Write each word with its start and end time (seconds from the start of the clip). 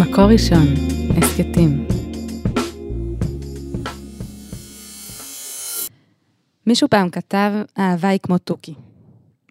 מקור 0.00 0.24
ראשון, 0.24 0.66
הסכתים. 1.16 1.86
מישהו 6.66 6.88
פעם 6.88 7.10
כתב, 7.10 7.52
אהבה 7.78 8.08
היא 8.08 8.18
כמו 8.22 8.38
תוכי. 8.38 8.74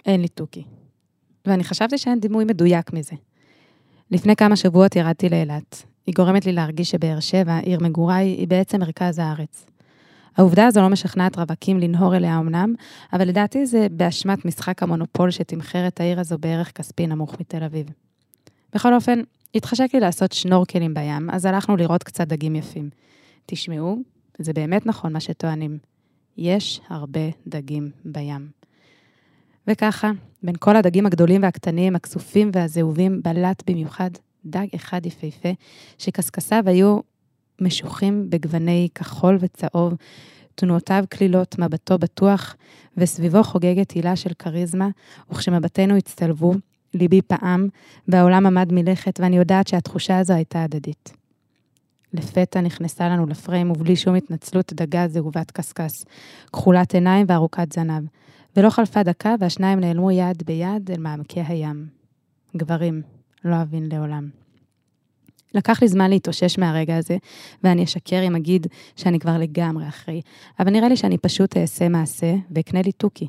אין 0.05 0.21
לי 0.21 0.27
תוכי. 0.27 0.63
ואני 1.45 1.63
חשבתי 1.63 1.97
שאין 1.97 2.19
דימוי 2.19 2.45
מדויק 2.45 2.93
מזה. 2.93 3.15
לפני 4.11 4.35
כמה 4.35 4.55
שבועות 4.55 4.95
ירדתי 4.95 5.29
לאילת. 5.29 5.83
היא 6.07 6.15
גורמת 6.15 6.45
לי 6.45 6.51
להרגיש 6.51 6.91
שבאר 6.91 7.19
שבע, 7.19 7.57
עיר 7.57 7.79
מגוריי, 7.79 8.27
היא 8.27 8.47
בעצם 8.47 8.79
מרכז 8.79 9.19
הארץ. 9.19 9.65
העובדה 10.37 10.67
הזו 10.67 10.81
לא 10.81 10.89
משכנעת 10.89 11.37
רווקים 11.37 11.79
לנהור 11.79 12.15
אליה 12.15 12.39
אמנם, 12.39 12.73
אבל 13.13 13.27
לדעתי 13.27 13.65
זה 13.65 13.87
באשמת 13.91 14.45
משחק 14.45 14.83
המונופול 14.83 15.31
שתמחר 15.31 15.87
את 15.87 15.99
העיר 15.99 16.19
הזו 16.19 16.37
בערך 16.37 16.71
כספי 16.71 17.07
נמוך 17.07 17.39
מתל 17.39 17.63
אביב. 17.63 17.85
בכל 18.73 18.93
אופן, 18.93 19.21
התחשק 19.55 19.87
לי 19.93 19.99
לעשות 19.99 20.31
שנורקלים 20.31 20.93
בים, 20.93 21.29
אז 21.29 21.45
הלכנו 21.45 21.75
לראות 21.75 22.03
קצת 22.03 22.27
דגים 22.27 22.55
יפים. 22.55 22.89
תשמעו, 23.45 23.97
זה 24.39 24.53
באמת 24.53 24.85
נכון 24.85 25.13
מה 25.13 25.19
שטוענים. 25.19 25.77
יש 26.37 26.81
הרבה 26.89 27.29
דגים 27.47 27.91
בים. 28.05 28.49
וככה, 29.67 30.11
בין 30.43 30.55
כל 30.59 30.75
הדגים 30.75 31.05
הגדולים 31.05 31.43
והקטנים, 31.43 31.95
הכסופים 31.95 32.51
והזהובים, 32.53 33.21
בלט 33.23 33.69
במיוחד 33.69 34.09
דג 34.45 34.67
אחד 34.75 35.05
יפהפה, 35.05 35.49
שקשקשיו 35.97 36.63
היו 36.65 36.99
משוחים 37.61 38.29
בגווני 38.29 38.87
כחול 38.95 39.37
וצהוב, 39.39 39.93
תנועותיו 40.55 41.03
כלילות, 41.17 41.59
מבטו 41.59 41.97
בטוח, 41.97 42.55
וסביבו 42.97 43.43
חוגגת 43.43 43.91
הילה 43.91 44.15
של 44.15 44.33
כריזמה, 44.39 44.89
וכשמבטינו 45.31 45.97
הצטלבו, 45.97 46.53
ליבי 46.93 47.21
פעם, 47.21 47.67
והעולם 48.07 48.45
עמד 48.45 48.73
מלכת, 48.73 49.19
ואני 49.19 49.37
יודעת 49.37 49.67
שהתחושה 49.67 50.17
הזו 50.17 50.33
הייתה 50.33 50.63
הדדית. 50.63 51.13
לפתע 52.13 52.61
נכנסה 52.61 53.09
לנו 53.09 53.25
לפריים, 53.25 53.71
ובלי 53.71 53.95
שום 53.95 54.15
התנצלות, 54.15 54.73
דגה 54.73 55.07
זהובת 55.07 55.51
קשקש, 55.51 56.03
כחולת 56.53 56.93
עיניים 56.93 57.25
וארוכת 57.29 57.73
זנב. 57.73 58.03
ולא 58.55 58.69
חלפה 58.69 59.03
דקה, 59.03 59.35
והשניים 59.39 59.79
נעלמו 59.79 60.11
יד 60.11 60.43
ביד 60.45 60.91
אל 60.91 60.99
מעמקי 60.99 61.41
הים. 61.41 61.87
גברים, 62.57 63.01
לא 63.45 63.61
אבין 63.61 63.89
לעולם. 63.91 64.29
לקח 65.53 65.81
לי 65.81 65.87
זמן 65.87 66.09
להתאושש 66.09 66.59
מהרגע 66.59 66.97
הזה, 66.97 67.17
ואני 67.63 67.83
אשקר 67.83 68.27
אם 68.27 68.35
אגיד 68.35 68.67
שאני 68.95 69.19
כבר 69.19 69.37
לגמרי 69.37 69.87
אחרי, 69.87 70.21
אבל 70.59 70.71
נראה 70.71 70.89
לי 70.89 70.97
שאני 70.97 71.17
פשוט 71.17 71.57
אעשה 71.57 71.89
מעשה 71.89 72.35
ואקנה 72.51 72.81
לי 72.81 72.91
תוכי. 72.91 73.27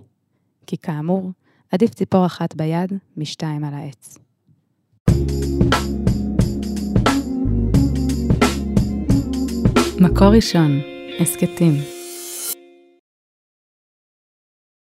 כי 0.66 0.76
כאמור, 0.76 1.30
עדיף 1.72 1.94
ציפור 1.94 2.26
אחת 2.26 2.54
ביד 2.54 2.92
משתיים 3.16 3.64
על 3.64 3.74
העץ. 3.74 4.18
מקור 10.00 10.28
ראשון, 10.28 10.80
הסכתים. 11.20 11.91